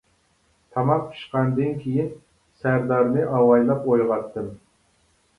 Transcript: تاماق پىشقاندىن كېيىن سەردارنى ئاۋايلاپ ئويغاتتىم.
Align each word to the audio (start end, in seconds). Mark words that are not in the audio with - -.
تاماق 0.75 1.01
پىشقاندىن 1.09 1.75
كېيىن 1.83 2.07
سەردارنى 2.61 3.25
ئاۋايلاپ 3.41 3.85
ئويغاتتىم. 3.91 4.49